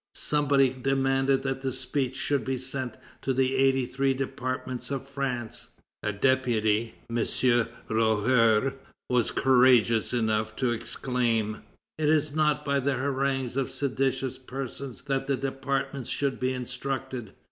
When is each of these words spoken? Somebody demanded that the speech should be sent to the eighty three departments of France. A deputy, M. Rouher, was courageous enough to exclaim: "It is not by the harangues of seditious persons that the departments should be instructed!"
Somebody 0.15 0.73
demanded 0.81 1.43
that 1.43 1.61
the 1.61 1.71
speech 1.71 2.15
should 2.15 2.43
be 2.43 2.57
sent 2.57 2.95
to 3.21 3.35
the 3.35 3.55
eighty 3.55 3.85
three 3.85 4.15
departments 4.15 4.89
of 4.89 5.07
France. 5.07 5.67
A 6.01 6.11
deputy, 6.11 6.95
M. 7.07 7.17
Rouher, 7.87 8.73
was 9.11 9.29
courageous 9.29 10.11
enough 10.11 10.55
to 10.55 10.71
exclaim: 10.71 11.57
"It 11.99 12.09
is 12.09 12.33
not 12.33 12.65
by 12.65 12.79
the 12.79 12.95
harangues 12.95 13.55
of 13.55 13.69
seditious 13.69 14.39
persons 14.39 15.03
that 15.03 15.27
the 15.27 15.37
departments 15.37 16.09
should 16.09 16.39
be 16.39 16.51
instructed!" 16.51 17.33